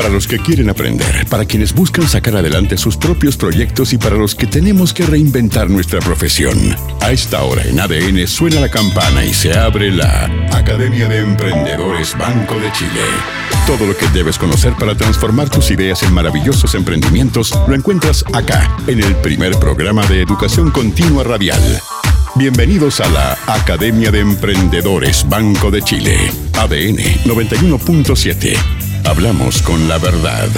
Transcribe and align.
Para 0.00 0.14
los 0.14 0.26
que 0.26 0.38
quieren 0.38 0.70
aprender, 0.70 1.26
para 1.28 1.44
quienes 1.44 1.74
buscan 1.74 2.08
sacar 2.08 2.34
adelante 2.34 2.78
sus 2.78 2.96
propios 2.96 3.36
proyectos 3.36 3.92
y 3.92 3.98
para 3.98 4.16
los 4.16 4.34
que 4.34 4.46
tenemos 4.46 4.94
que 4.94 5.04
reinventar 5.04 5.68
nuestra 5.68 6.00
profesión. 6.00 6.56
A 7.02 7.12
esta 7.12 7.42
hora 7.42 7.64
en 7.64 7.78
ADN 7.78 8.26
suena 8.26 8.60
la 8.60 8.70
campana 8.70 9.22
y 9.26 9.34
se 9.34 9.52
abre 9.52 9.90
la 9.90 10.24
Academia 10.52 11.06
de 11.06 11.18
Emprendedores 11.18 12.16
Banco 12.16 12.54
de 12.54 12.72
Chile. 12.72 13.02
Todo 13.66 13.86
lo 13.86 13.94
que 13.94 14.08
debes 14.08 14.38
conocer 14.38 14.72
para 14.78 14.94
transformar 14.94 15.50
tus 15.50 15.70
ideas 15.70 16.02
en 16.02 16.14
maravillosos 16.14 16.74
emprendimientos 16.74 17.52
lo 17.68 17.74
encuentras 17.74 18.24
acá, 18.32 18.74
en 18.86 19.04
el 19.04 19.14
primer 19.16 19.58
programa 19.58 20.06
de 20.06 20.22
educación 20.22 20.70
continua 20.70 21.24
radial. 21.24 21.60
Bienvenidos 22.36 23.00
a 23.00 23.08
la 23.10 23.36
Academia 23.48 24.10
de 24.10 24.20
Emprendedores 24.20 25.28
Banco 25.28 25.70
de 25.70 25.82
Chile, 25.82 26.16
ADN 26.54 26.96
91.7. 27.26 28.79
Hablamos 29.04 29.62
con 29.62 29.88
la 29.88 29.98
verdad. 29.98 30.48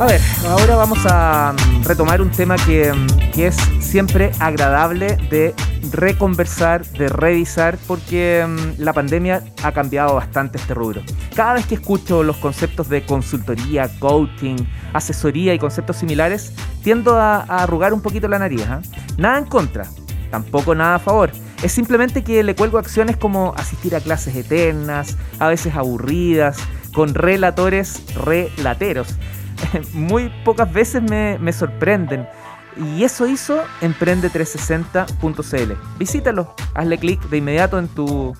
A 0.00 0.06
ver, 0.06 0.20
ahora 0.48 0.76
vamos 0.76 0.98
a 1.06 1.52
mm, 1.52 1.84
retomar 1.84 2.20
un 2.20 2.30
tema 2.30 2.56
que, 2.56 2.92
mm, 2.92 3.30
que 3.32 3.46
es 3.46 3.56
siempre 3.80 4.32
agradable 4.40 5.16
de 5.30 5.54
reconversar, 5.92 6.84
de 6.84 7.08
revisar, 7.08 7.78
porque 7.86 8.44
mm, 8.46 8.82
la 8.82 8.92
pandemia 8.92 9.44
ha 9.62 9.72
cambiado 9.72 10.14
bastante 10.14 10.58
este 10.58 10.74
rubro. 10.74 11.02
Cada 11.34 11.54
vez 11.54 11.66
que 11.66 11.76
escucho 11.76 12.22
los 12.22 12.36
conceptos 12.38 12.88
de 12.88 13.04
consultoría, 13.04 13.88
coaching, 13.98 14.56
asesoría 14.92 15.54
y 15.54 15.58
conceptos 15.58 15.96
similares, 15.96 16.52
tiendo 16.82 17.16
a, 17.16 17.42
arrugar 17.42 17.92
un 17.92 18.00
poquito 18.00 18.26
la 18.28 18.38
nariz. 18.38 18.62
¿ah? 18.68 18.82
Nada 19.16 19.38
en 19.38 19.44
contra, 19.44 19.86
tampoco 20.30 20.74
nada 20.74 20.96
a 20.96 20.98
favor. 20.98 21.30
Es 21.64 21.72
simplemente 21.72 22.22
que 22.22 22.42
le 22.42 22.54
cuelgo 22.54 22.76
acciones 22.76 23.16
como 23.16 23.54
asistir 23.56 23.96
a 23.96 24.00
clases 24.00 24.36
eternas, 24.36 25.16
a 25.38 25.48
veces 25.48 25.74
aburridas, 25.74 26.58
con 26.92 27.14
relatores 27.14 28.02
relateros. 28.14 29.08
Muy 29.94 30.30
pocas 30.44 30.70
veces 30.70 31.02
me, 31.02 31.38
me 31.38 31.54
sorprenden. 31.54 32.28
Y 32.76 33.02
eso 33.04 33.26
hizo 33.26 33.62
Emprende360.cl. 33.80 35.72
Visítalo, 35.98 36.54
hazle 36.74 36.98
clic 36.98 37.22
de 37.30 37.38
inmediato 37.38 37.78
en 37.78 37.88
tu, 37.88 38.36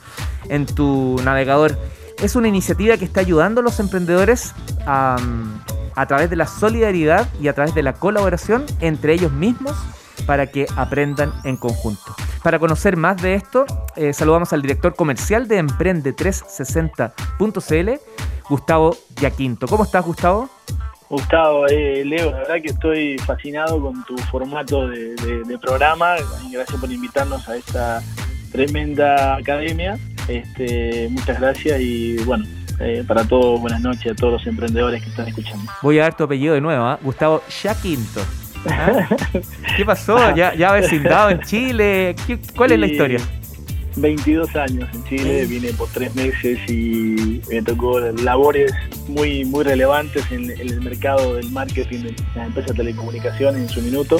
en 0.50 0.66
tu 0.66 1.16
navegador. 1.24 1.78
Es 2.22 2.36
una 2.36 2.48
iniciativa 2.48 2.98
que 2.98 3.06
está 3.06 3.20
ayudando 3.20 3.62
a 3.62 3.64
los 3.64 3.80
emprendedores 3.80 4.52
a, 4.86 5.16
a 5.94 6.06
través 6.06 6.28
de 6.28 6.36
la 6.36 6.46
solidaridad 6.46 7.26
y 7.40 7.48
a 7.48 7.54
través 7.54 7.74
de 7.74 7.82
la 7.82 7.94
colaboración 7.94 8.66
entre 8.80 9.14
ellos 9.14 9.32
mismos 9.32 9.74
para 10.26 10.46
que 10.48 10.66
aprendan 10.76 11.32
en 11.44 11.56
conjunto. 11.56 12.14
Para 12.44 12.58
conocer 12.58 12.96
más 12.98 13.22
de 13.22 13.36
esto, 13.36 13.64
eh, 13.96 14.12
saludamos 14.12 14.52
al 14.52 14.60
director 14.60 14.94
comercial 14.94 15.48
de 15.48 15.64
Emprende360.cl, 15.64 18.00
Gustavo 18.50 18.94
Yaquinto. 19.16 19.66
¿Cómo 19.66 19.84
estás, 19.84 20.04
Gustavo? 20.04 20.50
Gustavo, 21.08 21.66
eh, 21.68 22.04
Leo, 22.04 22.32
la 22.32 22.40
verdad 22.40 22.56
que 22.62 22.68
estoy 22.68 23.16
fascinado 23.16 23.80
con 23.80 24.04
tu 24.04 24.18
formato 24.30 24.86
de, 24.88 25.14
de, 25.14 25.42
de 25.44 25.58
programa. 25.58 26.16
Gracias 26.52 26.78
por 26.78 26.92
invitarnos 26.92 27.48
a 27.48 27.56
esta 27.56 28.02
tremenda 28.52 29.36
academia. 29.36 29.98
Este, 30.28 31.08
muchas 31.10 31.40
gracias 31.40 31.80
y 31.80 32.18
bueno, 32.24 32.44
eh, 32.78 33.02
para 33.08 33.24
todos, 33.24 33.58
buenas 33.58 33.80
noches 33.80 34.12
a 34.12 34.14
todos 34.14 34.34
los 34.34 34.46
emprendedores 34.46 35.02
que 35.02 35.08
están 35.08 35.28
escuchando. 35.28 35.72
Voy 35.80 35.98
a 35.98 36.02
dar 36.02 36.14
tu 36.14 36.24
apellido 36.24 36.52
de 36.52 36.60
nuevo, 36.60 36.92
¿eh? 36.92 36.98
Gustavo 37.02 37.40
Yaquinto. 37.62 38.20
¿Ah? 38.66 39.08
¿Qué 39.76 39.84
pasó? 39.84 40.34
¿Ya, 40.34 40.54
ya 40.54 40.72
vecindado 40.72 41.30
en 41.30 41.40
Chile? 41.40 42.16
¿Qué, 42.26 42.38
¿Cuál 42.56 42.72
es 42.72 42.78
la 42.80 42.86
historia? 42.86 43.20
22 43.96 44.56
años 44.56 44.88
en 44.92 45.04
Chile, 45.04 45.46
vine 45.46 45.72
por 45.72 45.88
tres 45.88 46.14
meses 46.14 46.58
y 46.68 47.40
me 47.48 47.62
tocó 47.62 48.00
labores 48.00 48.72
muy, 49.06 49.44
muy 49.44 49.64
relevantes 49.64 50.24
en, 50.32 50.50
en 50.50 50.60
el 50.60 50.80
mercado 50.80 51.36
del 51.36 51.50
marketing 51.50 52.00
de 52.00 52.16
las 52.34 52.46
empresas 52.48 52.76
de 52.76 52.82
telecomunicaciones 52.82 53.62
en 53.62 53.68
su 53.68 53.80
minuto. 53.82 54.18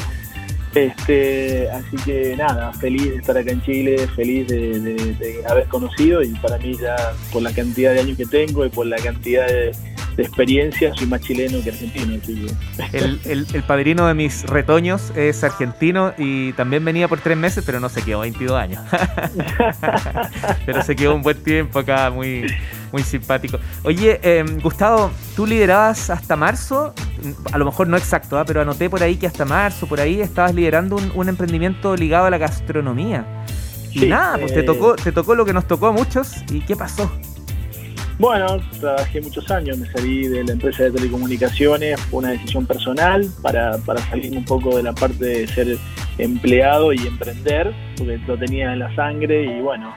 Este, 0.75 1.69
así 1.71 1.97
que 2.05 2.37
nada, 2.37 2.73
feliz 2.73 3.11
de 3.11 3.17
estar 3.17 3.39
acá 3.39 3.53
en 3.53 3.63
Chile, 3.63 4.09
feliz 4.17 4.49
de, 4.49 4.81
de, 4.81 4.95
de, 5.15 5.47
haber 5.47 5.67
conocido 5.67 6.21
y 6.21 6.31
para 6.35 6.59
mí 6.59 6.77
ya 6.81 6.97
por 7.33 7.43
la 7.43 7.53
cantidad 7.53 7.95
de 7.95 8.01
años 8.01 8.17
que 8.17 8.27
tengo 8.27 8.67
y 8.67 8.71
por 8.71 8.87
la 8.87 8.97
cantidad 8.97 9.47
de, 9.47 9.71
de 10.17 10.23
experiencia 10.23 10.95
soy 10.95 11.07
más 11.07 11.21
chileno 11.21 11.63
que 11.63 11.71
argentino. 11.71 12.19
Así 12.23 12.47
que... 12.91 12.99
el, 12.99 13.21
el, 13.25 13.47
el, 13.53 13.63
padrino 13.63 14.07
de 14.07 14.15
mis 14.15 14.45
retoños 14.45 15.13
es 15.17 15.43
argentino 15.45 16.13
y 16.17 16.53
también 16.53 16.85
venía 16.85 17.09
por 17.09 17.21
tres 17.21 17.37
meses, 17.37 17.65
pero 17.67 17.81
no 17.81 17.89
se 17.89 18.03
quedó 18.03 18.21
22 18.21 18.57
años. 18.57 18.83
pero 20.67 20.83
se 20.83 20.95
quedó 20.95 21.15
un 21.15 21.23
buen 21.23 21.43
tiempo 21.43 21.79
acá, 21.79 22.11
muy, 22.11 22.47
muy 22.93 23.03
simpático. 23.03 23.59
Oye, 23.83 24.21
eh, 24.23 24.45
Gustavo, 24.63 25.11
tú 25.35 25.47
liderabas 25.47 26.11
hasta 26.11 26.37
marzo, 26.37 26.95
a 27.53 27.59
lo 27.59 27.65
mejor 27.65 27.89
no 27.89 27.97
exacto, 27.97 28.41
¿eh? 28.41 28.45
pero 28.47 28.61
anoté 28.61 28.89
por 28.89 29.03
ahí 29.03 29.17
que 29.17 29.27
hasta 29.27 29.45
marzo, 29.45 29.87
por 29.87 30.01
ahí 30.01 30.21
estabas 30.21 30.55
liderando 30.55 30.97
un, 30.97 31.13
un 31.15 31.29
emprendimiento 31.29 31.97
ligado 31.97 32.27
a 32.27 32.31
la 32.31 32.39
gastronomía. 32.39 33.45
Y 33.95 34.01
sí, 34.01 34.07
nada, 34.09 34.39
pues 34.39 34.53
eh... 34.53 34.57
te, 34.57 34.63
tocó, 34.65 34.97
te 34.97 35.13
tocó 35.13 35.35
lo 35.35 35.45
que 35.45 35.53
nos 35.53 35.67
tocó 35.67 35.87
a 35.87 35.93
muchos. 35.93 36.35
¿Y 36.51 36.61
qué 36.61 36.77
pasó? 36.77 37.11
Bueno, 38.19 38.61
trabajé 38.81 39.21
muchos 39.21 39.51
años, 39.51 39.77
me 39.77 39.91
salí 39.91 40.29
de 40.29 40.45
la 40.45 40.53
empresa 40.53 40.85
de 40.85 40.93
telecomunicaciones, 40.93 42.01
fue 42.03 42.21
una 42.21 42.31
decisión 42.31 42.65
personal 42.65 43.29
para, 43.43 43.77
para 43.79 44.01
salir 44.09 44.37
un 44.37 44.45
poco 44.45 44.77
de 44.77 44.85
la 44.85 44.93
parte 44.93 45.25
de 45.25 45.47
ser 45.49 45.77
empleado 46.19 46.93
y 46.93 46.99
emprender, 46.99 47.75
porque 47.97 48.19
lo 48.27 48.39
tenía 48.39 48.73
en 48.73 48.79
la 48.79 48.95
sangre 48.95 49.45
y 49.45 49.61
bueno, 49.61 49.93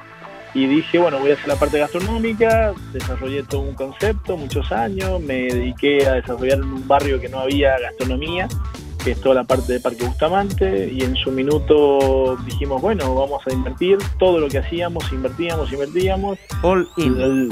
y 0.56 0.66
dije, 0.66 0.98
bueno, 0.98 1.20
voy 1.20 1.30
a 1.30 1.34
hacer 1.36 1.48
la 1.48 1.58
parte 1.58 1.78
gastronómica, 1.78 2.74
desarrollé 2.92 3.44
todo 3.44 3.62
un 3.62 3.76
concepto, 3.76 4.36
muchos 4.36 4.72
años, 4.72 5.22
me 5.22 5.44
dediqué 5.44 6.08
a 6.08 6.14
desarrollar 6.14 6.58
en 6.58 6.64
un 6.64 6.88
barrio 6.88 7.22
que 7.22 7.30
no 7.30 7.40
había 7.42 7.78
gastronomía, 7.78 8.48
que 9.07 9.13
es 9.13 9.22
toda 9.22 9.35
la 9.35 9.45
parte 9.45 9.72
de 9.72 9.79
Parque 9.79 10.06
Bustamante, 10.06 10.91
y 10.91 11.01
en 11.01 11.16
su 11.16 11.31
minuto 11.31 12.35
dijimos, 12.44 12.81
bueno, 12.81 13.16
vamos 13.16 13.41
a 13.47 13.53
invertir, 13.53 13.97
todo 14.19 14.38
lo 14.38 14.50
que 14.50 14.57
hacíamos, 14.57 15.09
invertíamos, 15.13 15.72
invertíamos. 15.72 16.38
All 16.62 16.85
in. 16.97 17.50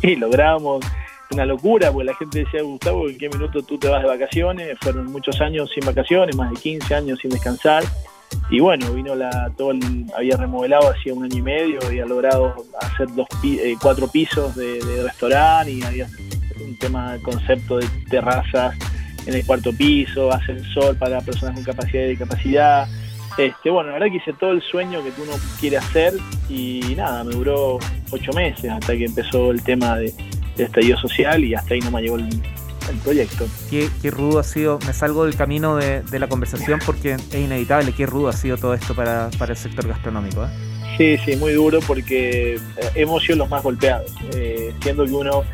Y 0.00 0.16
logramos 0.16 0.82
una 1.30 1.44
locura, 1.44 1.92
porque 1.92 2.06
la 2.06 2.14
gente 2.14 2.38
decía, 2.38 2.62
Gustavo, 2.62 3.06
¿en 3.06 3.18
qué 3.18 3.28
minuto 3.28 3.62
tú 3.62 3.76
te 3.76 3.86
vas 3.86 4.00
de 4.00 4.08
vacaciones? 4.08 4.78
Fueron 4.80 5.12
muchos 5.12 5.38
años 5.42 5.70
sin 5.74 5.84
vacaciones, 5.84 6.34
más 6.34 6.50
de 6.52 6.56
15 6.56 6.94
años 6.94 7.18
sin 7.20 7.32
descansar. 7.32 7.84
Y 8.48 8.60
bueno, 8.60 8.90
vino 8.94 9.14
la, 9.14 9.52
todo 9.58 9.72
el, 9.72 10.06
había 10.16 10.38
remodelado 10.38 10.88
hacía 10.88 11.12
un 11.12 11.24
año 11.24 11.36
y 11.36 11.42
medio, 11.42 11.80
había 11.86 12.06
logrado 12.06 12.64
hacer 12.80 13.14
dos, 13.14 13.26
eh, 13.44 13.74
cuatro 13.78 14.08
pisos 14.08 14.56
de, 14.56 14.82
de 14.82 15.02
restaurante 15.02 15.70
y 15.70 15.82
había 15.82 16.08
un 16.58 16.78
tema 16.78 17.12
de 17.12 17.20
concepto 17.20 17.76
de 17.76 17.86
terrazas 18.08 18.74
en 19.28 19.34
el 19.34 19.44
cuarto 19.44 19.72
piso, 19.72 20.32
ascensor 20.32 20.96
para 20.96 21.20
personas 21.20 21.54
con 21.54 21.64
capacidad 21.64 22.04
y 22.04 22.08
discapacidad. 22.08 22.88
Este, 23.36 23.70
bueno, 23.70 23.90
la 23.90 23.98
verdad 23.98 24.08
que 24.10 24.16
hice 24.16 24.32
todo 24.32 24.52
el 24.52 24.62
sueño 24.62 25.02
que 25.04 25.12
uno 25.20 25.32
quiere 25.60 25.76
hacer 25.76 26.14
y 26.48 26.80
nada, 26.96 27.22
me 27.22 27.34
duró 27.34 27.78
ocho 28.10 28.32
meses 28.32 28.70
hasta 28.70 28.96
que 28.96 29.04
empezó 29.04 29.50
el 29.52 29.62
tema 29.62 29.96
de, 29.96 30.12
de 30.56 30.64
estallido 30.64 30.98
social 30.98 31.44
y 31.44 31.54
hasta 31.54 31.74
ahí 31.74 31.80
no 31.80 31.90
me 31.90 32.02
llegó 32.02 32.16
el, 32.16 32.28
el 32.90 32.96
proyecto. 33.04 33.46
Qué, 33.70 33.88
qué, 34.00 34.10
rudo 34.10 34.38
ha 34.38 34.44
sido, 34.44 34.78
me 34.86 34.94
salgo 34.94 35.26
del 35.26 35.36
camino 35.36 35.76
de, 35.76 36.02
de, 36.02 36.18
la 36.18 36.26
conversación 36.26 36.80
porque 36.84 37.12
es 37.12 37.34
inevitable, 37.34 37.92
qué 37.92 38.06
rudo 38.06 38.28
ha 38.28 38.32
sido 38.32 38.56
todo 38.56 38.74
esto 38.74 38.94
para, 38.94 39.28
para 39.38 39.52
el 39.52 39.58
sector 39.58 39.86
gastronómico. 39.86 40.44
¿eh? 40.44 40.48
Sí, 40.96 41.16
sí, 41.24 41.36
muy 41.36 41.52
duro 41.52 41.78
porque 41.86 42.58
hemos 42.94 43.22
sido 43.22 43.36
los 43.38 43.50
más 43.50 43.62
golpeados, 43.62 44.10
eh, 44.34 44.74
siendo 44.82 45.04
que 45.04 45.12
uno 45.12 45.44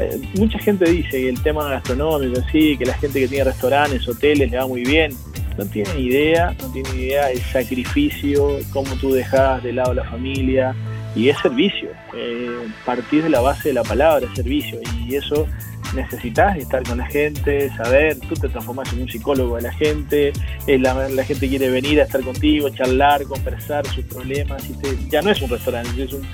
eh, 0.00 0.20
mucha 0.38 0.58
gente 0.58 0.90
dice 0.90 1.10
que 1.10 1.28
el 1.28 1.42
tema 1.42 1.68
gastronómico, 1.68 2.40
sí, 2.50 2.76
que 2.76 2.86
la 2.86 2.94
gente 2.94 3.20
que 3.20 3.28
tiene 3.28 3.44
restaurantes, 3.44 4.06
hoteles, 4.08 4.50
le 4.50 4.58
va 4.58 4.66
muy 4.66 4.84
bien. 4.84 5.12
No 5.58 5.66
tienen 5.66 5.98
idea, 5.98 6.56
no 6.60 6.72
tienen 6.72 6.98
idea 6.98 7.30
el 7.30 7.40
sacrificio, 7.40 8.58
cómo 8.72 8.94
tú 8.96 9.12
dejas 9.12 9.62
de 9.62 9.72
lado 9.72 9.92
la 9.92 10.04
familia. 10.04 10.74
Y 11.14 11.28
es 11.28 11.38
servicio. 11.40 11.90
Eh, 12.16 12.66
partir 12.86 13.22
de 13.22 13.28
la 13.28 13.40
base 13.40 13.68
de 13.68 13.74
la 13.74 13.82
palabra 13.82 14.26
es 14.26 14.34
servicio. 14.34 14.80
Y 15.06 15.14
eso 15.14 15.46
necesitas 15.94 16.56
estar 16.56 16.82
con 16.84 16.98
la 16.98 17.06
gente, 17.06 17.68
saber, 17.76 18.18
tú 18.20 18.34
te 18.34 18.48
transformas 18.48 18.90
en 18.94 19.02
un 19.02 19.08
psicólogo 19.08 19.56
de 19.56 19.62
la 19.62 19.72
gente, 19.72 20.32
eh, 20.66 20.78
la, 20.78 21.08
la, 21.10 21.24
gente 21.24 21.48
quiere 21.48 21.68
venir 21.68 22.00
a 22.00 22.04
estar 22.04 22.22
contigo, 22.22 22.70
charlar, 22.70 23.24
conversar 23.24 23.86
sus 23.88 24.04
problemas. 24.06 24.68
Y 24.70 24.72
te, 24.74 24.96
ya 25.10 25.20
no 25.20 25.30
es 25.30 25.42
un 25.42 25.50
restaurante, 25.50 26.02
es 26.02 26.12
un 26.14 26.26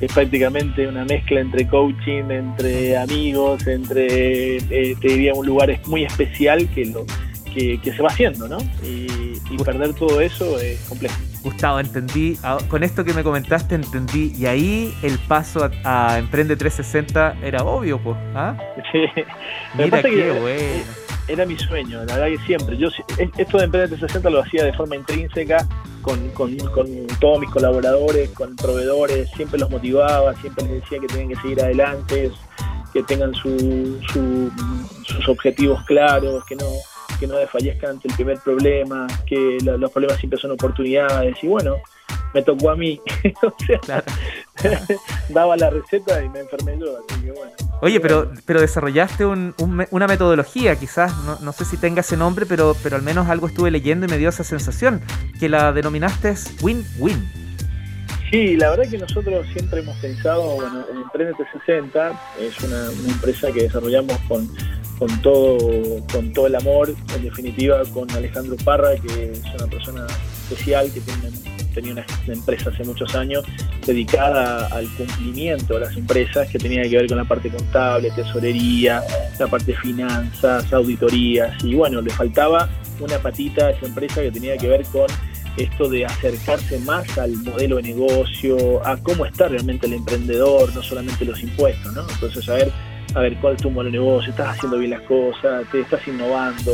es 0.00 0.12
prácticamente 0.12 0.86
una 0.86 1.04
mezcla 1.04 1.40
entre 1.40 1.66
coaching, 1.66 2.30
entre 2.30 2.96
amigos, 2.96 3.66
entre, 3.66 4.56
eh, 4.56 4.96
te 5.00 5.08
diría, 5.08 5.32
un 5.34 5.46
lugar 5.46 5.78
muy 5.86 6.04
especial 6.04 6.68
que, 6.70 6.84
lo, 6.86 7.06
que, 7.52 7.80
que 7.80 7.92
se 7.92 8.02
va 8.02 8.08
haciendo, 8.08 8.46
¿no? 8.46 8.58
Y, 8.82 9.06
y, 9.50 9.56
perder 9.64 9.94
todo 9.94 10.20
eso 10.20 10.58
es 10.58 10.80
complejo. 10.88 11.16
Gustavo, 11.42 11.80
entendí, 11.80 12.36
con 12.68 12.82
esto 12.82 13.04
que 13.04 13.14
me 13.14 13.22
comentaste 13.22 13.74
entendí, 13.74 14.32
y 14.36 14.46
ahí 14.46 14.94
el 15.02 15.18
paso 15.18 15.70
a, 15.84 16.14
a 16.14 16.18
Emprende 16.18 16.56
360 16.56 17.36
era 17.42 17.62
obvio, 17.64 17.98
pues. 17.98 18.16
¿ah? 18.34 18.56
Sí. 18.92 19.04
Mira 19.78 20.02
qué 20.02 20.10
que, 20.10 20.30
bueno. 20.32 21.06
Era 21.28 21.44
mi 21.44 21.56
sueño, 21.56 22.04
la 22.04 22.16
verdad 22.16 22.26
que 22.26 22.46
siempre. 22.46 22.76
Yo 22.76 22.88
esto 23.18 23.58
de 23.58 23.64
Emprende 23.64 23.88
360 23.88 24.30
lo 24.30 24.40
hacía 24.42 24.64
de 24.64 24.72
forma 24.72 24.96
intrínseca 24.96 25.66
con, 26.06 26.30
con, 26.30 26.56
con, 26.56 27.06
todos 27.18 27.40
mis 27.40 27.50
colaboradores, 27.50 28.30
con 28.30 28.54
proveedores, 28.54 29.28
siempre 29.30 29.58
los 29.58 29.68
motivaba, 29.68 30.32
siempre 30.36 30.64
les 30.64 30.82
decía 30.82 31.00
que 31.00 31.08
tenían 31.08 31.30
que 31.30 31.36
seguir 31.42 31.60
adelante, 31.60 32.30
que 32.92 33.02
tengan 33.02 33.34
sus 33.34 33.98
objetivos 35.26 35.84
claros, 35.84 36.44
que 36.44 36.54
no, 36.54 36.66
que 37.18 37.26
no 37.26 37.36
desfallezcan 37.38 37.90
ante 37.90 38.06
el 38.06 38.14
primer 38.14 38.38
problema, 38.38 39.08
que 39.26 39.58
los 39.60 39.90
problemas 39.90 40.18
siempre 40.18 40.38
son 40.38 40.52
oportunidades. 40.52 41.36
Y 41.42 41.48
bueno, 41.48 41.78
me 42.32 42.40
tocó 42.42 42.70
a 42.70 42.76
mí. 42.76 43.00
o 43.42 43.52
sea, 43.66 44.04
daba 45.28 45.56
la 45.56 45.70
receta 45.70 46.22
y 46.22 46.28
me 46.28 46.38
enfermé 46.38 46.78
yo, 46.78 46.98
así 46.98 47.20
que 47.20 47.32
bueno. 47.32 47.52
Oye, 47.82 48.00
pero, 48.00 48.32
pero 48.46 48.60
desarrollaste 48.60 49.26
una 49.26 50.06
metodología, 50.06 50.76
quizás, 50.76 51.12
no, 51.42 51.52
sé 51.52 51.64
si 51.64 51.76
tenga 51.76 52.00
ese 52.00 52.16
nombre, 52.16 52.46
pero, 52.46 52.74
pero 52.82 52.96
al 52.96 53.02
menos 53.02 53.28
algo 53.28 53.46
estuve 53.48 53.70
leyendo 53.70 54.06
y 54.06 54.08
me 54.08 54.16
dio 54.16 54.30
esa 54.30 54.44
sensación, 54.44 55.02
que 55.38 55.48
la 55.48 55.72
denominaste 55.72 56.34
win-win. 56.62 57.46
Sí, 58.30 58.56
la 58.56 58.70
verdad 58.70 58.90
que 58.90 58.98
nosotros 58.98 59.46
siempre 59.52 59.80
hemos 59.80 59.96
pensado, 59.98 60.56
bueno, 60.56 60.84
Emprende 60.90 61.34
360 61.34 62.20
es 62.40 62.60
una, 62.60 63.12
empresa 63.12 63.52
que 63.52 63.62
desarrollamos 63.62 64.18
con, 64.26 64.50
con, 64.98 65.22
todo, 65.22 65.58
con 66.10 66.32
todo 66.32 66.46
el 66.48 66.56
amor, 66.56 66.92
en 67.14 67.22
definitiva 67.22 67.82
con 67.92 68.10
Alejandro 68.10 68.56
Parra, 68.64 68.96
que 68.96 69.32
es 69.32 69.42
una 69.54 69.66
persona 69.68 70.06
especial 70.48 70.90
que 70.92 71.00
tiene 71.00 71.55
tenía 71.76 71.92
una, 71.92 72.06
empresa 72.26 72.70
hace 72.70 72.84
muchos 72.84 73.14
años 73.14 73.44
dedicada 73.86 74.66
al 74.68 74.88
cumplimiento 74.96 75.74
de 75.74 75.80
las 75.80 75.96
empresas, 75.96 76.48
que 76.48 76.58
tenía 76.58 76.82
que 76.82 76.96
ver 76.96 77.06
con 77.06 77.18
la 77.18 77.24
parte 77.24 77.50
contable, 77.50 78.10
tesorería, 78.10 79.02
la 79.38 79.46
parte 79.46 79.74
finanzas, 79.74 80.72
auditorías, 80.72 81.62
y 81.62 81.74
bueno, 81.74 82.00
le 82.00 82.10
faltaba 82.10 82.68
una 82.98 83.18
patita 83.18 83.66
a 83.66 83.70
esa 83.70 83.86
empresa 83.86 84.22
que 84.22 84.30
tenía 84.30 84.56
que 84.56 84.68
ver 84.68 84.82
con 84.86 85.06
esto 85.58 85.88
de 85.88 86.04
acercarse 86.04 86.78
más 86.80 87.16
al 87.18 87.32
modelo 87.36 87.76
de 87.76 87.82
negocio, 87.82 88.86
a 88.86 88.96
cómo 88.96 89.26
está 89.26 89.48
realmente 89.48 89.86
el 89.86 89.94
emprendedor, 89.94 90.74
no 90.74 90.82
solamente 90.82 91.24
los 91.24 91.42
impuestos, 91.42 91.92
¿no? 91.94 92.02
Entonces, 92.08 92.48
a 92.48 92.54
ver, 92.54 92.72
a 93.14 93.20
ver 93.20 93.36
cuál 93.36 93.54
es 93.54 93.62
tu 93.62 93.70
modelo 93.70 93.90
de 93.90 93.98
negocio, 93.98 94.30
estás 94.30 94.56
haciendo 94.56 94.78
bien 94.78 94.90
las 94.90 95.02
cosas, 95.02 95.64
te 95.70 95.80
estás 95.80 96.06
innovando, 96.08 96.72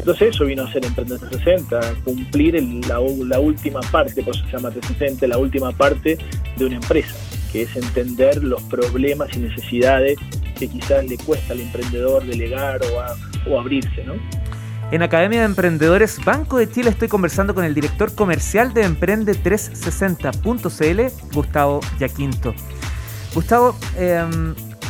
entonces 0.00 0.34
eso 0.34 0.44
vino 0.46 0.64
a 0.64 0.72
ser 0.72 0.82
Emprender 0.84 1.18
360, 1.18 1.78
cumplir 2.04 2.54
la, 2.88 3.00
última 3.00 3.80
parte, 3.92 4.22
por 4.22 4.34
eso 4.34 4.42
se 4.46 4.52
llama 4.52 4.70
360, 4.70 5.26
la 5.26 5.36
última 5.36 5.72
parte 5.72 6.16
de 6.56 6.64
una 6.64 6.76
empresa, 6.76 7.14
que 7.52 7.60
es 7.62 7.76
entender 7.76 8.42
los 8.42 8.62
problemas 8.62 9.36
y 9.36 9.40
necesidades 9.40 10.16
que 10.58 10.68
quizás 10.68 11.04
le 11.04 11.18
cuesta 11.18 11.52
al 11.52 11.60
emprendedor 11.60 12.24
delegar 12.24 12.80
o, 13.46 13.58
abrirse, 13.58 14.02
¿no? 14.04 14.14
En 14.90 15.02
Academia 15.02 15.40
de 15.40 15.44
Emprendedores 15.44 16.18
Banco 16.24 16.56
de 16.56 16.70
Chile 16.70 16.88
estoy 16.90 17.08
conversando 17.08 17.54
con 17.54 17.66
el 17.66 17.74
director 17.74 18.14
comercial 18.14 18.72
de 18.72 18.88
Emprende360.cl, 18.88 21.34
Gustavo 21.34 21.80
Yaquinto. 21.98 22.54
Gustavo, 23.34 23.76
eh, 23.96 24.24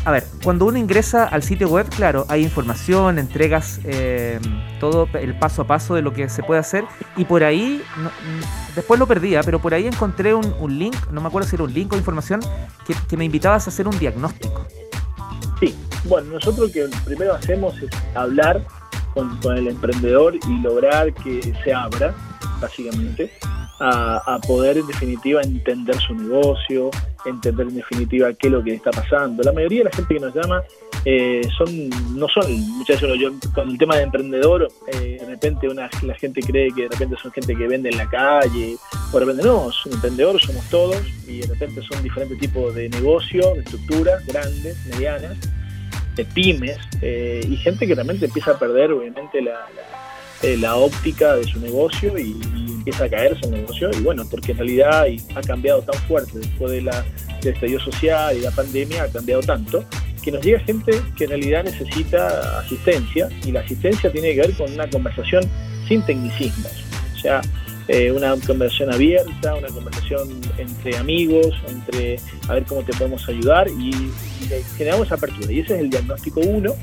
a 0.05 0.11
ver, 0.11 0.25
cuando 0.43 0.65
uno 0.65 0.79
ingresa 0.79 1.25
al 1.25 1.43
sitio 1.43 1.69
web, 1.69 1.87
claro, 1.89 2.25
hay 2.29 2.43
información, 2.43 3.19
entregas 3.19 3.81
eh, 3.85 4.39
todo 4.79 5.09
el 5.15 5.39
paso 5.39 5.63
a 5.63 5.67
paso 5.67 5.95
de 5.95 6.03
lo 6.03 6.13
que 6.13 6.29
se 6.29 6.43
puede 6.43 6.61
hacer 6.61 6.85
y 7.17 7.25
por 7.25 7.45
ahí, 7.45 7.83
mm, 7.97 8.75
después 8.75 8.99
lo 8.99 9.07
perdía, 9.07 9.43
pero 9.43 9.59
por 9.59 9.75
ahí 9.75 9.87
encontré 9.87 10.33
un, 10.33 10.79
link, 10.79 10.97
no 11.11 11.21
me 11.21 11.29
acuerdo 11.29 11.49
si 11.49 11.57
era 11.57 11.65
un 11.65 11.75
link 11.75 11.93
o 11.93 11.97
información, 11.97 12.41
que, 13.09 13.17
me 13.17 13.25
invitabas 13.27 13.67
a 13.67 13.71
hacer 13.71 13.87
un 13.87 13.99
diagnóstico. 13.99 14.67
Sí, 15.61 15.77
bueno, 16.05 16.33
nosotros 16.33 16.69
lo 16.69 16.73
que 16.73 16.89
primero 17.05 17.35
hacemos 17.35 17.75
es 17.83 17.91
hablar 18.15 18.65
con, 19.13 19.37
con 19.41 19.59
el 19.59 19.69
emprendedor 19.69 20.35
y 20.37 20.63
lograr 20.63 21.13
que 21.13 21.53
se 21.63 21.75
abra, 21.75 22.15
básicamente 22.61 23.31
a, 23.81 24.39
poder 24.47 24.79
en 24.79 24.87
definitiva 24.87 25.41
entender 25.43 25.97
su 25.97 26.15
negocio, 26.15 26.91
entender 27.25 27.69
en 27.69 27.77
definitiva 27.77 28.33
qué 28.35 28.49
es 28.49 28.53
lo 28.53 28.63
que 28.63 28.75
está 28.75 28.91
pasando. 28.91 29.43
La 29.43 29.53
mayoría 29.53 29.81
de 29.81 29.85
la 29.85 29.91
gente 29.93 30.15
que 30.15 30.21
nos 30.21 30.35
llama 30.35 30.63
eh, 31.05 31.41
son 31.57 31.89
no 32.15 32.29
son 32.29 32.61
muchachos 32.77 33.19
yo 33.19 33.31
con 33.55 33.71
el 33.71 33.79
tema 33.79 33.97
de 33.97 34.03
emprendedor 34.03 34.69
eh, 34.93 35.17
de 35.19 35.27
repente 35.27 35.67
una, 35.67 35.89
la 36.03 36.15
gente 36.15 36.43
cree 36.43 36.69
que 36.77 36.83
de 36.83 36.89
repente 36.89 37.17
son 37.23 37.33
gente 37.33 37.57
que 37.57 37.67
vende 37.67 37.89
en 37.89 37.97
la 37.97 38.07
calle 38.07 38.77
o 39.11 39.19
de 39.19 39.25
repente 39.25 39.43
no, 39.43 39.73
son 39.73 39.95
emprendedores 39.95 40.43
somos 40.43 40.63
todos 40.69 41.01
y 41.27 41.41
de 41.41 41.47
repente 41.47 41.81
son 41.91 42.03
diferentes 42.03 42.39
tipos 42.39 42.75
de 42.75 42.91
negocios, 42.91 43.55
de 43.55 43.61
estructuras 43.61 44.27
grandes, 44.27 44.77
medianas, 44.87 45.39
de 46.17 46.25
pymes 46.27 46.77
eh, 47.01 47.41
y 47.49 47.57
gente 47.57 47.87
que 47.87 47.95
realmente 47.95 48.27
empieza 48.27 48.51
a 48.51 48.59
perder 48.59 48.93
obviamente 48.93 49.41
la, 49.41 49.67
la, 50.43 50.77
óptica 50.77 51.37
de 51.37 51.45
su 51.45 51.61
negocio 51.61 52.19
y 52.19 52.35
empieza 52.81 53.05
a 53.05 53.09
caer 53.09 53.39
su 53.41 53.51
negocio 53.51 53.91
y 53.93 54.01
bueno, 54.03 54.25
porque 54.31 54.53
en 54.53 54.59
realidad 54.59 55.07
ha 55.35 55.41
cambiado 55.43 55.83
tan 55.83 56.01
fuerte 56.03 56.39
después 56.39 56.73
de 56.73 56.83
la, 56.83 57.05
del 57.43 57.55
estallido 57.55 57.81
social 57.81 58.37
y 58.37 58.41
la 58.41 58.51
pandemia, 58.51 59.05
ha 59.05 59.09
cambiado 59.09 59.43
tanto 59.43 59.85
que 60.23 60.33
nos 60.33 60.45
llega 60.45 60.61
gente 60.61 60.93
que 61.17 61.25
en 61.25 61.31
realidad 61.31 61.65
necesita 61.65 62.59
asistencia 62.59 63.29
y 63.45 63.53
la 63.53 63.61
asistencia 63.61 64.11
tiene 64.11 64.35
que 64.35 64.41
ver 64.41 64.53
con 64.53 64.73
una 64.73 64.89
conversación 64.89 65.45
sin 65.89 66.03
tecnicismos, 66.05 66.73
o 67.15 67.19
sea, 67.19 67.41
eh, 67.89 68.13
una 68.13 68.37
conversación 68.47 68.93
abierta, 68.93 69.55
una 69.57 69.67
conversación 69.67 70.41
entre 70.59 70.97
amigos, 70.97 71.53
entre 71.69 72.21
a 72.47 72.55
ver 72.55 72.65
cómo 72.65 72.83
te 72.83 72.93
podemos 72.93 73.29
ayudar 73.29 73.69
y, 73.69 73.93
generamos 74.77 75.11
apertura. 75.11 75.53
Y 75.53 75.61
ese 75.61 75.75
es 75.75 75.81
el 75.81 75.91
diagnóstico 75.91 76.41
uno 76.41 76.75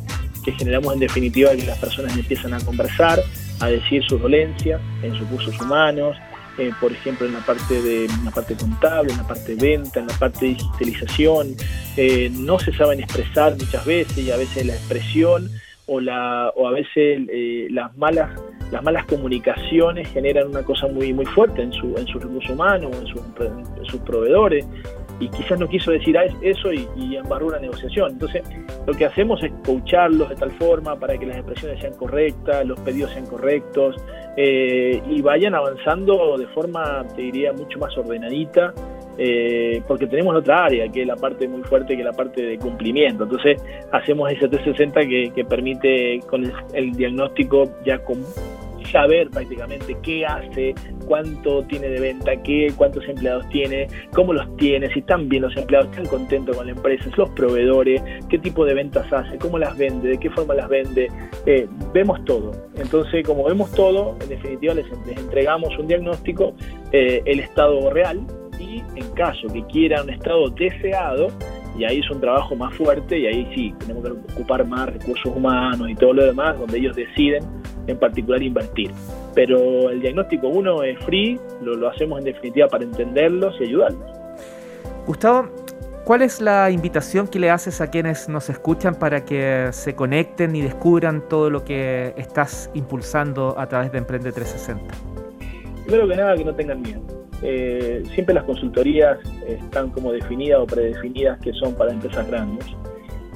que 0.43 0.51
generamos 0.53 0.93
en 0.93 0.99
definitiva 0.99 1.55
que 1.55 1.65
las 1.65 1.77
personas 1.77 2.15
empiezan 2.17 2.53
a 2.53 2.59
conversar, 2.59 3.21
a 3.59 3.67
decir 3.67 4.03
sus 4.03 4.21
dolencias 4.21 4.81
en 5.03 5.13
sus 5.15 5.29
usos 5.31 5.59
humanos, 5.61 6.17
eh, 6.57 6.71
por 6.79 6.91
ejemplo 6.91 7.27
en 7.27 7.33
la 7.33 7.39
parte 7.41 7.81
de 7.81 8.07
la 8.23 8.31
parte 8.31 8.55
contable, 8.55 9.11
en 9.11 9.17
la 9.17 9.27
parte 9.27 9.55
de 9.55 9.75
venta, 9.75 9.99
en 9.99 10.07
la 10.07 10.17
parte 10.17 10.45
de 10.45 10.53
digitalización, 10.53 11.55
eh, 11.95 12.31
no 12.31 12.57
se 12.59 12.73
saben 12.73 12.99
expresar 12.99 13.55
muchas 13.57 13.85
veces 13.85 14.17
y 14.17 14.31
a 14.31 14.37
veces 14.37 14.65
la 14.65 14.73
expresión 14.73 15.49
o 15.85 15.99
la 15.99 16.51
o 16.55 16.67
a 16.67 16.71
veces 16.71 17.21
eh, 17.31 17.67
las 17.69 17.95
malas 17.97 18.31
las 18.71 18.83
malas 18.83 19.05
comunicaciones 19.05 20.09
generan 20.09 20.47
una 20.47 20.63
cosa 20.63 20.87
muy 20.87 21.13
muy 21.13 21.25
fuerte 21.27 21.61
en 21.61 21.71
su 21.71 21.95
en 21.97 22.07
sus 22.07 22.21
recursos 22.21 22.49
humanos, 22.49 22.91
en, 23.39 23.77
en 23.77 23.85
sus 23.85 24.01
proveedores 24.01 24.65
y 25.19 25.29
quizás 25.29 25.59
no 25.59 25.67
quiso 25.67 25.91
decir 25.91 26.17
eso 26.41 26.71
y, 26.71 26.87
y, 26.95 27.15
embarró 27.15 27.47
una 27.47 27.59
negociación. 27.59 28.11
Entonces, 28.11 28.43
lo 28.85 28.93
que 28.93 29.05
hacemos 29.05 29.41
es 29.43 29.51
coacharlos 29.65 30.29
de 30.29 30.35
tal 30.35 30.51
forma 30.51 30.95
para 30.95 31.17
que 31.17 31.25
las 31.25 31.37
expresiones 31.37 31.79
sean 31.79 31.93
correctas, 31.93 32.65
los 32.65 32.79
pedidos 32.81 33.11
sean 33.11 33.25
correctos 33.25 33.95
eh, 34.35 35.01
y 35.09 35.21
vayan 35.21 35.55
avanzando 35.55 36.37
de 36.37 36.47
forma, 36.47 37.05
te 37.15 37.23
diría, 37.23 37.53
mucho 37.53 37.79
más 37.79 37.97
ordenadita. 37.97 38.73
Eh, 39.19 39.81
porque 39.87 40.05
tenemos 40.05 40.35
otra 40.35 40.65
área 40.65 40.87
que 40.89 41.01
es 41.01 41.07
la 41.07 41.15
parte 41.15 41.47
muy 41.47 41.63
fuerte 41.63 41.95
que 41.95 42.01
es 42.01 42.05
la 42.05 42.13
parte 42.13 42.39
de 42.39 42.59
cumplimiento 42.59 43.23
entonces 43.23 43.59
hacemos 43.91 44.31
ese 44.31 44.47
360 44.47 45.01
que, 45.07 45.31
que 45.33 45.43
permite 45.43 46.19
con 46.29 46.45
el, 46.45 46.53
el 46.73 46.91
diagnóstico 46.91 47.63
ya 47.83 47.97
con 47.97 48.23
saber 48.91 49.29
prácticamente 49.29 49.97
qué 50.01 50.25
hace, 50.25 50.73
cuánto 51.05 51.63
tiene 51.63 51.89
de 51.89 51.99
venta, 51.99 52.41
qué, 52.43 52.71
cuántos 52.75 53.07
empleados 53.07 53.47
tiene, 53.49 53.87
cómo 54.13 54.33
los 54.33 54.55
tiene, 54.57 54.91
si 54.93 54.99
están 54.99 55.29
bien 55.29 55.43
los 55.43 55.55
empleados, 55.55 55.89
están 55.89 56.07
contentos 56.07 56.55
con 56.55 56.67
la 56.67 56.73
empresa, 56.73 57.09
los 57.15 57.29
proveedores, 57.31 58.01
qué 58.29 58.39
tipo 58.39 58.65
de 58.65 58.73
ventas 58.73 59.11
hace, 59.11 59.37
cómo 59.37 59.57
las 59.57 59.77
vende, 59.77 60.09
de 60.09 60.17
qué 60.17 60.29
forma 60.29 60.53
las 60.53 60.69
vende. 60.69 61.09
Eh, 61.45 61.67
vemos 61.93 62.23
todo. 62.25 62.51
Entonces, 62.75 63.25
como 63.25 63.43
vemos 63.43 63.71
todo, 63.71 64.15
en 64.21 64.29
definitiva 64.29 64.73
les, 64.73 64.85
entregamos 65.17 65.77
un 65.77 65.87
diagnóstico, 65.87 66.53
eh, 66.91 67.21
el 67.25 67.39
estado 67.39 67.89
real 67.89 68.25
y 68.59 68.81
en 68.95 69.09
caso 69.13 69.47
que 69.47 69.63
quiera 69.67 70.01
un 70.03 70.09
estado 70.09 70.49
deseado, 70.49 71.27
y 71.77 71.85
ahí 71.85 71.99
es 71.99 72.09
un 72.09 72.19
trabajo 72.19 72.55
más 72.55 72.73
fuerte 72.73 73.19
y 73.19 73.27
ahí 73.27 73.47
sí, 73.53 73.73
tenemos 73.79 74.03
que 74.03 74.33
ocupar 74.33 74.65
más 74.65 74.91
recursos 74.91 75.31
humanos 75.35 75.87
y 75.89 75.95
todo 75.95 76.13
lo 76.13 76.25
demás, 76.25 76.57
donde 76.57 76.79
ellos 76.79 76.95
deciden 76.95 77.43
en 77.87 77.97
particular 77.97 78.41
invertir. 78.41 78.91
Pero 79.33 79.89
el 79.89 80.01
diagnóstico 80.01 80.47
uno 80.47 80.83
es 80.83 80.97
free, 81.05 81.39
lo, 81.61 81.75
lo 81.75 81.89
hacemos 81.89 82.19
en 82.19 82.25
definitiva 82.25 82.67
para 82.67 82.83
entenderlos 82.83 83.55
y 83.59 83.63
ayudarlos. 83.63 84.17
Gustavo, 85.05 85.47
¿cuál 86.03 86.21
es 86.21 86.41
la 86.41 86.69
invitación 86.69 87.27
que 87.27 87.39
le 87.39 87.49
haces 87.49 87.79
a 87.81 87.89
quienes 87.89 88.27
nos 88.27 88.49
escuchan 88.49 88.95
para 88.95 89.23
que 89.23 89.69
se 89.71 89.95
conecten 89.95 90.55
y 90.55 90.61
descubran 90.61 91.27
todo 91.29 91.49
lo 91.49 91.63
que 91.63 92.13
estás 92.17 92.69
impulsando 92.73 93.57
a 93.57 93.67
través 93.67 93.91
de 93.91 93.99
Emprende 93.99 94.31
360? 94.31 94.93
Primero 95.85 96.07
que 96.09 96.15
nada, 96.17 96.35
que 96.35 96.43
no 96.43 96.53
tengan 96.53 96.81
miedo. 96.81 97.01
Eh, 97.41 98.03
siempre 98.13 98.33
las 98.33 98.43
consultorías 98.43 99.19
están 99.47 99.91
como 99.91 100.11
definidas 100.11 100.59
o 100.59 100.65
predefinidas 100.65 101.39
que 101.39 101.53
son 101.53 101.75
para 101.75 101.93
empresas 101.93 102.27
grandes. 102.27 102.65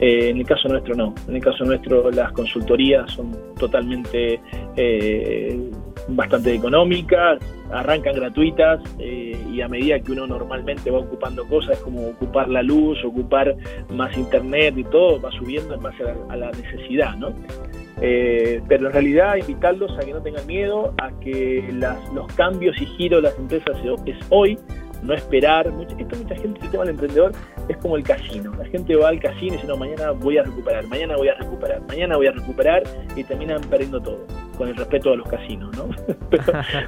Eh, 0.02 0.32
en 0.32 0.38
el 0.38 0.46
caso 0.48 0.68
nuestro 0.68 0.96
no. 0.96 1.14
En 1.28 1.36
el 1.36 1.44
caso 1.44 1.64
nuestro 1.64 2.10
las 2.10 2.32
consultorías 2.32 3.12
son 3.12 3.38
totalmente 3.60 4.40
eh, 4.76 5.70
bastante 6.08 6.56
económicas, 6.56 7.40
arrancan 7.72 8.16
gratuitas 8.16 8.82
eh, 8.98 9.40
y 9.52 9.62
a 9.62 9.68
medida 9.68 10.00
que 10.00 10.14
uno 10.14 10.26
normalmente 10.26 10.90
va 10.90 10.98
ocupando 10.98 11.46
cosas 11.48 11.78
como 11.80 12.08
ocupar 12.08 12.50
la 12.50 12.64
luz, 12.64 12.98
ocupar 13.06 13.56
más 13.94 14.18
internet 14.18 14.74
y 14.76 14.84
todo, 14.86 15.22
va 15.22 15.32
subiendo 15.34 15.76
en 15.76 15.82
base 15.82 16.04
a 16.30 16.36
la, 16.36 16.50
necesidad, 16.52 17.16
¿no? 17.16 17.34
pero 18.00 18.88
en 18.88 18.94
realidad 18.94 19.36
invitarlos 19.36 19.96
a 19.96 20.00
que 20.00 20.12
no 20.12 20.24
tengan 20.24 20.48
miedo, 20.48 20.92
a 20.98 21.12
que 21.20 21.64
los 21.72 22.34
cambios 22.34 22.76
y 22.82 22.88
giros 22.88 23.22
de 23.22 23.30
las 23.30 23.38
empresas 23.38 23.78
es 24.08 24.18
hoy, 24.30 24.58
no 25.02 25.14
esperar. 25.14 25.70
Mucha, 25.72 25.96
esto 25.98 26.16
mucha 26.16 26.36
gente, 26.36 26.60
el 26.62 26.72
tema 26.72 26.84
del 26.84 26.92
emprendedor 26.92 27.32
es 27.68 27.78
como 27.78 27.98
el 27.98 28.04
casino. 28.04 28.52
La 28.58 28.66
gente 28.66 28.96
va 28.96 29.10
al 29.10 29.20
casino 29.20 29.54
y 29.54 29.58
dice, 29.58 29.68
no, 29.68 29.78
mañana 29.78 30.12
voy 30.12 30.38
a 30.38 30.44
recuperar, 30.44 30.86
mañana 30.88 31.16
voy 31.16 31.30
a 31.30 31.36
recuperar, 31.36 31.82
mañana 31.88 32.18
voy 32.18 32.28
a 32.28 32.32
recuperar 32.32 32.84
y 33.16 33.24
terminan 33.24 33.62
perdiendo 33.62 34.02
todo, 34.02 34.26
con 34.58 34.68
el 34.68 34.76
respeto 34.76 35.12
a 35.12 35.16
los 35.16 35.28
casinos, 35.28 35.76
¿no? 35.76 35.90
pero, 36.30 36.44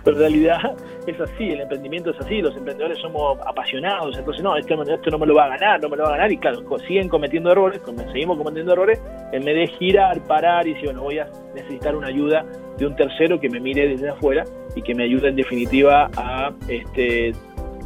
en 0.05 0.15
realidad 0.15 0.59
es 1.07 1.19
así, 1.19 1.49
el 1.49 1.61
emprendimiento 1.61 2.11
es 2.11 2.19
así, 2.19 2.41
los 2.41 2.55
emprendedores 2.55 2.99
somos 2.99 3.37
apasionados, 3.45 4.17
entonces 4.17 4.43
no, 4.43 4.55
esto, 4.57 4.81
esto 4.81 5.09
no 5.09 5.17
me 5.17 5.27
lo 5.27 5.35
va 5.35 5.45
a 5.45 5.49
ganar, 5.49 5.81
no 5.81 5.89
me 5.89 5.97
lo 5.97 6.03
va 6.03 6.09
a 6.09 6.11
ganar 6.13 6.31
y 6.31 6.37
claro, 6.37 6.61
siguen 6.87 7.09
cometiendo 7.09 7.51
errores, 7.51 7.81
seguimos 8.11 8.37
cometiendo 8.37 8.73
errores, 8.73 9.01
en 9.31 9.43
vez 9.45 9.55
de 9.55 9.67
girar, 9.77 10.21
parar 10.23 10.67
y 10.67 10.73
decir, 10.73 10.85
bueno, 10.85 11.03
voy 11.03 11.19
a 11.19 11.27
necesitar 11.55 11.95
una 11.95 12.07
ayuda 12.07 12.45
de 12.77 12.87
un 12.87 12.95
tercero 12.95 13.39
que 13.39 13.49
me 13.49 13.59
mire 13.59 13.87
desde 13.87 14.09
afuera 14.09 14.43
y 14.75 14.81
que 14.81 14.95
me 14.95 15.03
ayude 15.03 15.29
en 15.29 15.35
definitiva 15.35 16.09
a 16.17 16.51
este, 16.67 17.33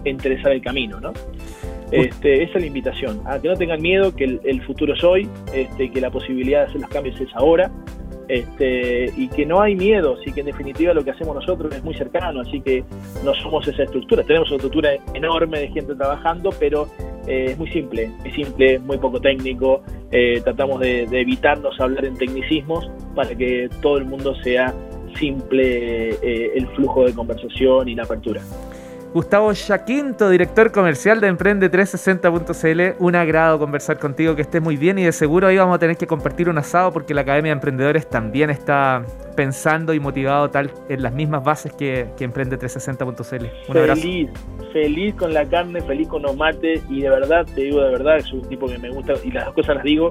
interesar 0.05 0.51
el 0.51 0.61
camino, 0.61 0.99
¿no? 0.99 1.13
Este, 1.91 2.43
esa 2.43 2.55
es 2.55 2.61
la 2.61 2.67
invitación, 2.67 3.21
a 3.25 3.39
que 3.39 3.47
no 3.47 3.55
tengan 3.55 3.81
miedo, 3.81 4.13
que 4.13 4.39
el, 4.43 4.61
futuro 4.63 4.93
es 4.93 5.03
hoy, 5.03 5.29
este, 5.53 5.89
que 5.89 6.01
la 6.01 6.11
posibilidad 6.11 6.61
de 6.61 6.65
hacer 6.67 6.81
los 6.81 6.89
cambios 6.89 7.19
es 7.21 7.29
ahora, 7.33 7.71
este, 8.27 9.09
y 9.15 9.29
que 9.29 9.45
no 9.45 9.61
hay 9.61 9.75
miedo, 9.75 10.17
así 10.19 10.33
que 10.33 10.41
en 10.41 10.47
definitiva 10.47 10.93
lo 10.93 11.03
que 11.03 11.11
hacemos 11.11 11.33
nosotros 11.33 11.73
es 11.73 11.81
muy 11.83 11.93
cercano, 11.93 12.41
así 12.41 12.59
que 12.59 12.83
no 13.23 13.33
somos 13.35 13.65
esa 13.69 13.83
estructura, 13.83 14.23
tenemos 14.23 14.49
una 14.49 14.57
estructura 14.57 14.89
enorme 15.13 15.59
de 15.59 15.69
gente 15.69 15.95
trabajando, 15.95 16.49
pero 16.59 16.89
eh, 17.25 17.51
es 17.51 17.57
muy 17.57 17.69
simple, 17.71 18.11
es 18.25 18.35
simple, 18.35 18.79
muy 18.79 18.97
poco 18.97 19.21
técnico, 19.21 19.81
eh, 20.11 20.41
tratamos 20.43 20.81
de, 20.81 21.03
evitarnos 21.03 21.79
hablar 21.79 22.03
en 22.03 22.17
tecnicismos 22.17 22.89
para 23.15 23.33
que 23.33 23.69
todo 23.81 23.97
el 23.97 24.05
mundo 24.05 24.35
sea 24.43 24.73
simple 25.15 26.09
eh, 26.09 26.51
el 26.55 26.67
flujo 26.75 27.05
de 27.05 27.13
conversación 27.13 27.87
y 27.87 27.95
la 27.95 28.03
apertura. 28.03 28.41
Gustavo 29.13 29.51
Yaquinto, 29.51 30.29
director 30.29 30.71
comercial 30.71 31.19
de 31.21 31.31
Emprende360.cl. 31.31 33.03
Un 33.03 33.15
agrado 33.15 33.57
conversar 33.57 33.97
contigo, 33.97 34.35
que 34.35 34.41
estés 34.41 34.61
muy 34.61 34.77
bien 34.77 34.99
y 34.99 35.03
de 35.03 35.11
seguro 35.11 35.47
ahí 35.47 35.57
vamos 35.57 35.75
a 35.75 35.79
tener 35.79 35.97
que 35.97 36.07
compartir 36.07 36.49
un 36.49 36.57
asado 36.57 36.91
porque 36.91 37.13
la 37.13 37.21
Academia 37.21 37.51
de 37.51 37.53
Emprendedores 37.53 38.09
también 38.09 38.49
está 38.49 39.05
pensando 39.35 39.93
y 39.93 39.99
motivado 39.99 40.49
tal 40.49 40.71
en 40.89 41.01
las 41.01 41.13
mismas 41.13 41.43
bases 41.43 41.73
que, 41.73 42.07
Emprende360.cl. 42.17 43.45
Un 43.69 43.77
abrazo. 43.77 44.01
Feliz, 44.01 44.29
feliz 44.73 45.15
con 45.15 45.33
la 45.33 45.45
carne, 45.45 45.81
feliz 45.81 46.07
con 46.07 46.21
los 46.23 46.35
mates 46.35 46.83
y 46.89 47.01
de 47.01 47.09
verdad, 47.09 47.45
te 47.55 47.61
digo 47.61 47.81
de 47.81 47.91
verdad, 47.91 48.17
es 48.17 48.31
un 48.33 48.41
tipo 48.49 48.67
que 48.67 48.77
me 48.77 48.89
gusta 48.89 49.13
y 49.23 49.31
las 49.31 49.51
cosas 49.53 49.75
las 49.75 49.83
digo. 49.83 50.09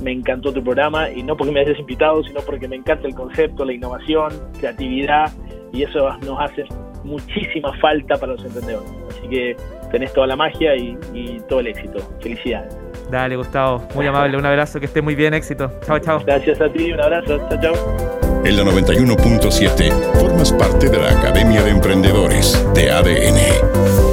Me 0.00 0.12
encantó 0.12 0.52
tu 0.52 0.62
programa 0.62 1.10
y 1.10 1.22
no 1.22 1.36
porque 1.36 1.52
me 1.52 1.60
hayas 1.60 1.78
invitado, 1.78 2.22
sino 2.22 2.40
porque 2.40 2.68
me 2.68 2.76
encanta 2.76 3.08
el 3.08 3.14
concepto, 3.14 3.64
la 3.64 3.72
innovación, 3.72 4.30
creatividad 4.58 5.32
y 5.72 5.82
eso 5.82 6.08
nos 6.20 6.40
hace 6.40 6.64
muchísima 7.06 7.72
falta 7.78 8.16
para 8.16 8.32
los 8.32 8.44
emprendedores. 8.44 8.90
Así 9.10 9.28
que 9.28 9.56
tenés 9.90 10.12
toda 10.12 10.26
la 10.26 10.36
magia 10.36 10.76
y, 10.76 10.96
todo 11.48 11.60
el 11.60 11.68
éxito. 11.68 11.98
Felicidades. 12.20 12.76
Dale, 13.10 13.36
Gustavo. 13.36 13.86
Muy 13.94 14.06
amable. 14.06 14.36
Un 14.36 14.46
abrazo. 14.46 14.80
Que 14.80 14.86
esté 14.86 15.00
muy 15.00 15.14
bien. 15.14 15.32
Éxito. 15.32 15.70
Chao, 15.86 15.98
chao. 15.98 16.20
Gracias 16.26 16.60
a 16.60 16.68
ti. 16.68 16.92
Un 16.92 17.00
abrazo. 17.00 17.38
Chao, 17.48 17.60
chao. 17.60 18.16
En 18.44 18.56
la 18.56 18.62
91.7 18.62 19.90
formas 20.20 20.52
parte 20.52 20.88
de 20.88 20.98
la 20.98 21.10
Academia 21.10 21.62
de 21.62 21.70
Emprendedores 21.70 22.64
de 22.74 22.90
ADN. 22.90 24.05